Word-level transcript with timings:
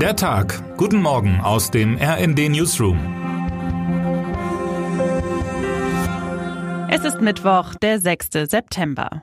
Der 0.00 0.14
Tag. 0.14 0.76
Guten 0.76 1.00
Morgen 1.00 1.40
aus 1.40 1.70
dem 1.70 1.96
RND 1.96 2.50
Newsroom. 2.50 2.98
Es 6.90 7.02
ist 7.02 7.22
Mittwoch, 7.22 7.74
der 7.76 7.98
6. 7.98 8.28
September. 8.44 9.22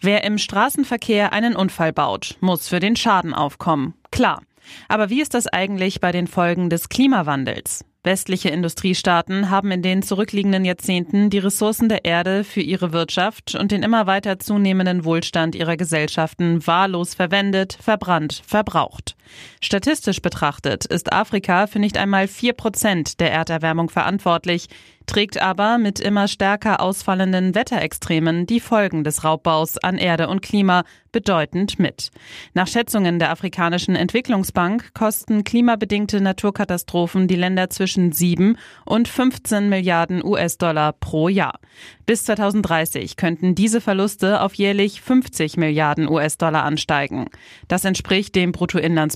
Wer 0.00 0.24
im 0.24 0.38
Straßenverkehr 0.38 1.34
einen 1.34 1.54
Unfall 1.54 1.92
baut, 1.92 2.38
muss 2.40 2.68
für 2.68 2.80
den 2.80 2.96
Schaden 2.96 3.34
aufkommen. 3.34 3.92
Klar. 4.10 4.40
Aber 4.88 5.10
wie 5.10 5.20
ist 5.20 5.34
das 5.34 5.46
eigentlich 5.46 6.00
bei 6.00 6.10
den 6.10 6.26
Folgen 6.26 6.70
des 6.70 6.88
Klimawandels? 6.88 7.84
Westliche 8.02 8.50
Industriestaaten 8.50 9.48
haben 9.48 9.70
in 9.70 9.80
den 9.80 10.02
zurückliegenden 10.02 10.66
Jahrzehnten 10.66 11.30
die 11.30 11.38
Ressourcen 11.38 11.88
der 11.88 12.04
Erde 12.04 12.44
für 12.44 12.60
ihre 12.60 12.92
Wirtschaft 12.92 13.54
und 13.54 13.72
den 13.72 13.82
immer 13.82 14.06
weiter 14.06 14.38
zunehmenden 14.38 15.06
Wohlstand 15.06 15.54
ihrer 15.54 15.78
Gesellschaften 15.78 16.66
wahllos 16.66 17.14
verwendet, 17.14 17.78
verbrannt, 17.80 18.42
verbraucht. 18.46 19.16
Statistisch 19.60 20.20
betrachtet 20.20 20.84
ist 20.84 21.12
Afrika 21.12 21.66
für 21.66 21.78
nicht 21.78 21.96
einmal 21.96 22.28
vier 22.28 22.52
Prozent 22.52 23.20
der 23.20 23.32
Erderwärmung 23.32 23.90
verantwortlich, 23.90 24.68
trägt 25.06 25.40
aber 25.40 25.78
mit 25.78 26.00
immer 26.00 26.28
stärker 26.28 26.80
ausfallenden 26.80 27.54
Wetterextremen 27.54 28.46
die 28.46 28.60
Folgen 28.60 29.04
des 29.04 29.24
Raubbaus 29.24 29.78
an 29.78 29.98
Erde 29.98 30.28
und 30.28 30.42
Klima 30.42 30.84
bedeutend 31.12 31.78
mit. 31.78 32.10
Nach 32.54 32.66
Schätzungen 32.66 33.18
der 33.18 33.30
Afrikanischen 33.30 33.94
Entwicklungsbank 33.94 34.94
kosten 34.94 35.44
klimabedingte 35.44 36.20
Naturkatastrophen 36.20 37.28
die 37.28 37.36
Länder 37.36 37.70
zwischen 37.70 38.12
7 38.12 38.58
und 38.84 39.06
15 39.06 39.68
Milliarden 39.68 40.24
US-Dollar 40.24 40.92
pro 40.92 41.28
Jahr. 41.28 41.60
Bis 42.04 42.24
2030 42.24 43.16
könnten 43.16 43.54
diese 43.54 43.80
Verluste 43.80 44.40
auf 44.40 44.54
jährlich 44.54 45.02
50 45.02 45.56
Milliarden 45.56 46.08
US-Dollar 46.08 46.64
ansteigen. 46.64 47.26
Das 47.68 47.84
entspricht 47.84 48.34
dem 48.34 48.50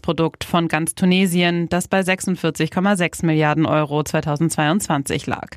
Bruttoinlandsprodukt 0.01 0.45
von 0.45 0.69
ganz 0.69 0.95
Tunesien, 0.95 1.69
das 1.69 1.89
bei 1.89 2.01
46,6 2.01 3.25
Milliarden 3.25 3.67
Euro 3.67 4.03
2022 4.03 5.27
lag. 5.27 5.57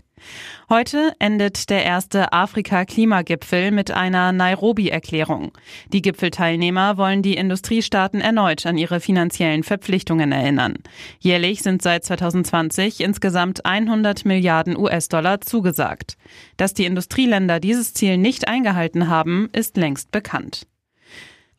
Heute 0.69 1.13
endet 1.17 1.71
der 1.71 1.83
erste 1.83 2.31
Afrika-Klimagipfel 2.31 3.71
mit 3.71 3.89
einer 3.89 4.31
Nairobi-Erklärung. 4.31 5.51
Die 5.91 6.03
Gipfelteilnehmer 6.03 6.97
wollen 6.97 7.23
die 7.23 7.35
Industriestaaten 7.35 8.21
erneut 8.21 8.67
an 8.67 8.77
ihre 8.77 8.99
finanziellen 8.99 9.63
Verpflichtungen 9.63 10.31
erinnern. 10.31 10.75
Jährlich 11.19 11.63
sind 11.63 11.81
seit 11.81 12.05
2020 12.05 13.01
insgesamt 13.01 13.65
100 13.65 14.25
Milliarden 14.25 14.77
US-Dollar 14.77 15.41
zugesagt. 15.41 16.17
Dass 16.55 16.75
die 16.75 16.85
Industrieländer 16.85 17.59
dieses 17.59 17.95
Ziel 17.95 18.17
nicht 18.17 18.47
eingehalten 18.47 19.07
haben, 19.07 19.49
ist 19.53 19.75
längst 19.75 20.11
bekannt. 20.11 20.67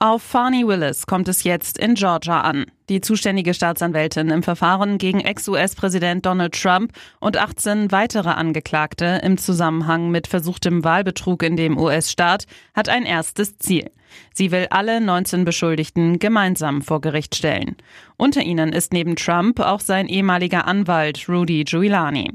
Auf 0.03 0.25
Farney 0.25 0.67
Willis 0.67 1.07
kommt 1.07 1.29
es 1.29 1.45
jetzt 1.45 1.79
in 1.79 1.95
Georgia 1.95 2.41
an. 2.41 2.67
Die 2.93 3.01
zuständige 3.01 3.55
Staatsanwältin 3.55 4.29
im 4.29 4.43
Verfahren 4.43 4.99
gegen 4.99 5.21
Ex-US-Präsident 5.21 6.27
Donald 6.27 6.53
Trump 6.53 6.93
und 7.21 7.39
18 7.39 7.91
weitere 7.91 8.29
Angeklagte 8.29 9.19
im 9.25 9.39
Zusammenhang 9.39 10.11
mit 10.11 10.27
versuchtem 10.27 10.85
Wahlbetrug 10.85 11.43
in 11.43 11.57
dem 11.57 11.79
US-Staat 11.79 12.45
hat 12.75 12.91
ein 12.91 13.07
erstes 13.07 13.57
Ziel. 13.57 13.91
Sie 14.35 14.51
will 14.51 14.67
alle 14.69 15.01
19 15.01 15.47
Beschuldigten 15.47 16.19
gemeinsam 16.19 16.83
vor 16.83 17.01
Gericht 17.01 17.35
stellen. 17.35 17.77
Unter 18.19 18.43
ihnen 18.43 18.75
ist 18.75 18.93
neben 18.93 19.17
Trump 19.17 19.61
auch 19.61 19.81
sein 19.81 20.07
ehemaliger 20.07 20.67
Anwalt 20.67 21.31
Rudy 21.31 21.65
Giuliani. 21.65 22.35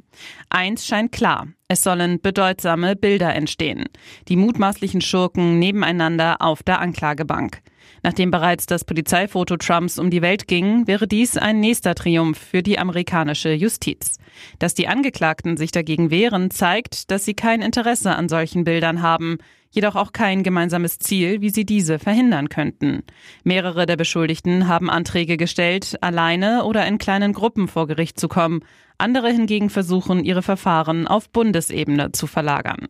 Eins 0.50 0.88
scheint 0.88 1.12
klar. 1.12 1.50
Es 1.68 1.84
sollen 1.84 2.20
bedeutsame 2.20 2.96
Bilder 2.96 3.36
entstehen. 3.36 3.86
Die 4.28 4.38
mutmaßlichen 4.38 5.02
Schurken 5.02 5.60
nebeneinander 5.60 6.38
auf 6.42 6.64
der 6.64 6.80
Anklagebank. 6.80 7.62
Nachdem 8.04 8.32
bereits 8.32 8.66
das 8.66 8.84
Polizeifoto 8.84 9.58
Trumps 9.58 10.00
um 10.00 10.10
die 10.10 10.22
Welt 10.22 10.48
ging, 10.48 10.88
wäre 10.88 11.08
dies 11.08 11.38
ein 11.38 11.60
nächster 11.60 11.96
Triumph 11.96 12.38
für 12.38 12.64
die 12.64 12.80
amerikanische 12.80 13.52
Justiz. 13.52 14.18
Dass 14.60 14.74
die 14.74 14.88
Angeklagten 14.88 15.58
sich 15.58 15.72
dagegen 15.72 16.12
wehren, 16.12 16.52
zeigt, 16.52 17.12
dass 17.12 17.26
sie 17.26 17.34
kein 17.34 17.62
Interesse 17.62 18.16
an 18.16 18.30
solchen 18.30 18.64
Bildern 18.64 19.02
haben 19.02 19.38
jedoch 19.78 19.96
auch 19.96 20.12
kein 20.12 20.42
gemeinsames 20.42 20.98
Ziel, 20.98 21.40
wie 21.40 21.52
sie 21.52 21.64
diese 21.64 22.00
verhindern 22.00 22.50
könnten. 22.50 23.04
Mehrere 23.44 23.86
der 23.86 23.96
Beschuldigten 23.96 24.68
haben 24.68 24.90
Anträge 24.90 25.38
gestellt, 25.38 25.98
alleine 26.02 26.66
oder 26.66 26.86
in 26.88 26.98
kleinen 26.98 27.32
Gruppen 27.32 27.68
vor 27.68 27.88
Gericht 27.88 28.20
zu 28.20 28.28
kommen. 28.28 28.62
Andere 28.98 29.30
hingegen 29.30 29.70
versuchen, 29.70 30.26
ihre 30.26 30.42
Verfahren 30.42 31.08
auf 31.08 31.30
Bundesebene 31.30 32.12
zu 32.12 32.26
verlagern. 32.26 32.88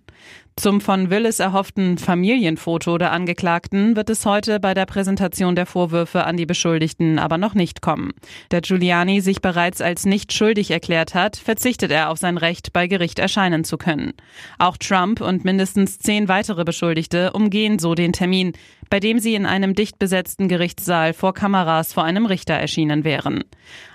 Zum 0.58 0.82
von 0.82 1.12
Willis 1.12 1.40
erhofften 1.40 2.00
Familienfoto 2.00 2.98
der 2.98 3.12
Angeklagten 3.12 3.96
wird 3.96 4.10
es 4.10 4.26
heute 4.26 4.60
bei 4.60 4.74
der 4.74 4.88
Präsentation 4.88 5.56
der 5.56 5.68
Vorwürfe 5.68 6.24
an 6.24 6.36
die 6.36 6.48
Beschuldigten 6.48 7.20
aber 7.20 7.38
noch 7.38 7.54
nicht 7.54 7.84
kommen. 7.84 8.14
Da 8.50 8.60
Giuliani 8.62 9.22
sich 9.22 9.40
bereits 9.40 9.82
als 9.82 10.08
nicht 10.08 10.34
schuldig 10.34 10.72
erklärt 10.72 11.14
hat, 11.14 11.36
verzichtet 11.36 11.92
er 11.92 12.10
auf 12.10 12.18
sein 12.18 12.40
Recht, 12.40 12.74
bei 12.74 12.88
Gericht 12.88 13.20
erscheinen 13.20 13.66
zu 13.66 13.78
können. 13.78 14.14
Auch 14.58 14.78
Trump 14.78 15.22
und 15.22 15.46
mindestens 15.46 16.00
zehn 16.00 16.28
weitere 16.28 16.64
Beschuldigte 16.64 16.77
umgehen 16.84 17.80
so 17.80 17.96
den 17.96 18.14
Termin, 18.14 18.54
bei 18.90 19.00
dem 19.00 19.20
sie 19.20 19.36
in 19.36 19.46
einem 19.46 19.76
dicht 19.76 20.00
besetzten 20.00 20.48
Gerichtssaal 20.48 21.14
vor 21.14 21.34
Kameras 21.34 21.94
vor 21.94 22.04
einem 22.04 22.26
Richter 22.26 22.54
erschienen 22.54 23.04
wären. 23.04 23.44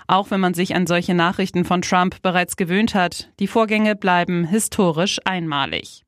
Auch 0.07 0.31
wenn 0.31 0.39
man 0.39 0.53
sich 0.53 0.75
an 0.75 0.87
solche 0.87 1.13
Nachrichten 1.13 1.65
von 1.65 1.81
Trump 1.81 2.21
bereits 2.21 2.57
gewöhnt 2.57 2.95
hat, 2.95 3.31
die 3.39 3.47
Vorgänge 3.47 3.95
bleiben 3.95 4.45
historisch 4.45 5.19
einmalig. 5.25 6.03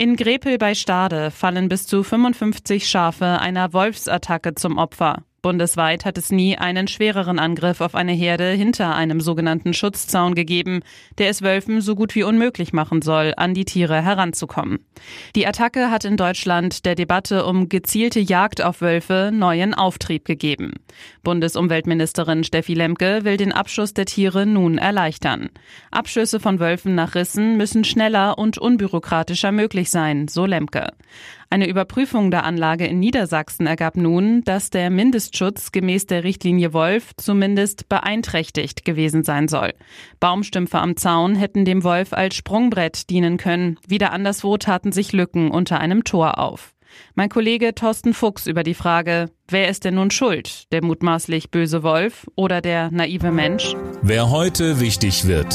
In 0.00 0.14
Grepel 0.14 0.58
bei 0.58 0.74
Stade 0.74 1.32
fallen 1.32 1.68
bis 1.68 1.86
zu 1.86 2.04
55 2.04 2.88
Schafe 2.88 3.40
einer 3.40 3.72
Wolfsattacke 3.72 4.54
zum 4.54 4.78
Opfer. 4.78 5.24
Bundesweit 5.40 6.04
hat 6.04 6.18
es 6.18 6.32
nie 6.32 6.58
einen 6.58 6.88
schwereren 6.88 7.38
Angriff 7.38 7.80
auf 7.80 7.94
eine 7.94 8.12
Herde 8.12 8.50
hinter 8.50 8.96
einem 8.96 9.20
sogenannten 9.20 9.72
Schutzzaun 9.72 10.34
gegeben, 10.34 10.80
der 11.18 11.28
es 11.28 11.42
Wölfen 11.42 11.80
so 11.80 11.94
gut 11.94 12.16
wie 12.16 12.24
unmöglich 12.24 12.72
machen 12.72 13.02
soll, 13.02 13.34
an 13.36 13.54
die 13.54 13.64
Tiere 13.64 14.02
heranzukommen. 14.02 14.80
Die 15.36 15.46
Attacke 15.46 15.92
hat 15.92 16.04
in 16.04 16.16
Deutschland 16.16 16.84
der 16.84 16.96
Debatte 16.96 17.44
um 17.44 17.68
gezielte 17.68 18.18
Jagd 18.18 18.62
auf 18.62 18.80
Wölfe 18.80 19.30
neuen 19.32 19.74
Auftrieb 19.74 20.24
gegeben. 20.24 20.72
Bundesumweltministerin 21.22 22.42
Steffi 22.42 22.74
Lemke 22.74 23.20
will 23.22 23.36
den 23.36 23.52
Abschuss 23.52 23.94
der 23.94 24.06
Tiere 24.06 24.44
nun 24.44 24.76
erleichtern. 24.76 25.50
Abschüsse 25.92 26.40
von 26.40 26.58
Wölfen 26.58 26.96
nach 26.96 27.14
Rissen 27.14 27.56
müssen 27.56 27.84
schneller 27.84 28.38
und 28.38 28.58
unbürokratischer 28.58 29.52
möglich 29.52 29.90
sein, 29.90 30.26
so 30.26 30.46
Lemke. 30.46 30.88
Eine 31.50 31.66
Überprüfung 31.66 32.30
der 32.30 32.44
Anlage 32.44 32.86
in 32.86 32.98
Niedersachsen 32.98 33.66
ergab 33.66 33.96
nun, 33.96 34.44
dass 34.44 34.68
der 34.68 34.90
Mindestschutz 35.38 35.72
gemäß 35.72 36.06
der 36.06 36.24
Richtlinie 36.24 36.72
Wolf 36.72 37.12
zumindest 37.16 37.88
beeinträchtigt 37.88 38.84
gewesen 38.84 39.22
sein 39.22 39.48
soll. 39.48 39.72
Baumstümpfe 40.20 40.78
am 40.78 40.96
Zaun 40.96 41.36
hätten 41.36 41.64
dem 41.64 41.84
Wolf 41.84 42.12
als 42.12 42.34
Sprungbrett 42.34 43.08
dienen 43.10 43.36
können. 43.36 43.78
Wieder 43.86 44.12
anderswo 44.12 44.56
taten 44.56 44.92
sich 44.92 45.12
Lücken 45.12 45.50
unter 45.50 45.80
einem 45.80 46.04
Tor 46.04 46.38
auf. 46.38 46.74
Mein 47.14 47.28
Kollege 47.28 47.74
Thorsten 47.74 48.14
Fuchs 48.14 48.46
über 48.46 48.62
die 48.62 48.74
Frage, 48.74 49.30
wer 49.48 49.68
ist 49.68 49.84
denn 49.84 49.94
nun 49.94 50.10
schuld? 50.10 50.64
Der 50.72 50.82
mutmaßlich 50.82 51.50
böse 51.50 51.82
Wolf 51.82 52.26
oder 52.34 52.60
der 52.60 52.90
naive 52.90 53.30
Mensch? 53.30 53.74
Wer 54.02 54.30
heute 54.30 54.80
wichtig 54.80 55.26
wird. 55.26 55.54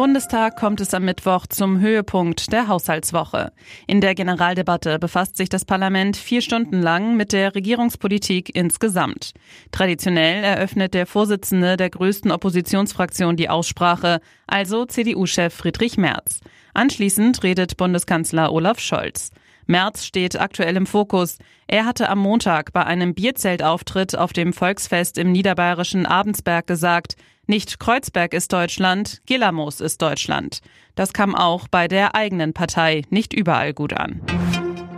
Im 0.00 0.04
Bundestag 0.04 0.56
kommt 0.56 0.80
es 0.80 0.94
am 0.94 1.04
Mittwoch 1.04 1.46
zum 1.46 1.78
Höhepunkt 1.78 2.54
der 2.54 2.68
Haushaltswoche. 2.68 3.52
In 3.86 4.00
der 4.00 4.14
Generaldebatte 4.14 4.98
befasst 4.98 5.36
sich 5.36 5.50
das 5.50 5.66
Parlament 5.66 6.16
vier 6.16 6.40
Stunden 6.40 6.80
lang 6.80 7.18
mit 7.18 7.34
der 7.34 7.54
Regierungspolitik 7.54 8.56
insgesamt. 8.56 9.34
Traditionell 9.72 10.42
eröffnet 10.42 10.94
der 10.94 11.04
Vorsitzende 11.04 11.76
der 11.76 11.90
größten 11.90 12.30
Oppositionsfraktion 12.30 13.36
die 13.36 13.50
Aussprache, 13.50 14.20
also 14.46 14.86
CDU-Chef 14.86 15.52
Friedrich 15.52 15.98
Merz. 15.98 16.40
Anschließend 16.72 17.42
redet 17.42 17.76
Bundeskanzler 17.76 18.54
Olaf 18.54 18.80
Scholz. 18.80 19.32
Merz 19.66 20.06
steht 20.06 20.40
aktuell 20.40 20.76
im 20.76 20.86
Fokus. 20.86 21.36
Er 21.68 21.84
hatte 21.84 22.08
am 22.08 22.20
Montag 22.20 22.72
bei 22.72 22.84
einem 22.84 23.14
Bierzeltauftritt 23.14 24.16
auf 24.16 24.32
dem 24.32 24.54
Volksfest 24.54 25.18
im 25.18 25.30
niederbayerischen 25.30 26.06
Abensberg 26.06 26.66
gesagt, 26.66 27.16
nicht 27.50 27.78
Kreuzberg 27.80 28.32
ist 28.32 28.52
Deutschland, 28.54 29.20
Gillermoos 29.26 29.80
ist 29.80 30.00
Deutschland. 30.00 30.60
Das 30.94 31.12
kam 31.12 31.34
auch 31.34 31.68
bei 31.68 31.88
der 31.88 32.14
eigenen 32.14 32.54
Partei 32.54 33.02
nicht 33.10 33.34
überall 33.34 33.74
gut 33.74 33.92
an. 33.92 34.22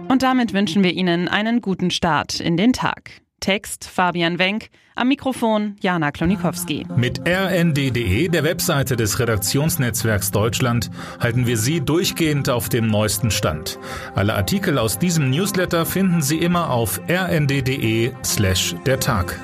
Und 0.09 0.23
damit 0.23 0.53
wünschen 0.53 0.85
wir 0.85 0.93
Ihnen 0.93 1.27
einen 1.27 1.61
guten 1.61 1.91
Start 1.91 2.39
in 2.39 2.57
den 2.57 2.73
Tag. 2.73 3.23
Text 3.41 3.89
Fabian 3.89 4.39
Wenk, 4.39 4.69
am 4.95 5.09
Mikrofon 5.09 5.77
Jana 5.81 6.13
Klonikowski. 6.13 6.87
Mit 6.95 7.27
rnd.de, 7.27 8.29
der 8.29 8.45
Webseite 8.45 8.97
des 8.97 9.19
Redaktionsnetzwerks 9.19 10.31
Deutschland, 10.31 10.91
halten 11.19 11.47
wir 11.47 11.57
Sie 11.57 11.81
durchgehend 11.81 12.49
auf 12.51 12.69
dem 12.69 12.87
neuesten 12.87 13.31
Stand. 13.31 13.79
Alle 14.15 14.35
Artikel 14.35 14.79
aus 14.79 14.99
diesem 14.99 15.31
Newsletter 15.31 15.87
finden 15.87 16.23
Sie 16.23 16.39
immer 16.39 16.71
auf 16.71 17.01
rnd.de 17.09 18.13
slash 18.23 18.77
der 18.87 19.01
Tag. 19.01 19.41